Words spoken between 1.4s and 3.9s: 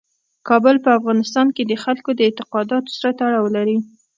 کې د خلکو د اعتقاداتو سره تړاو لري.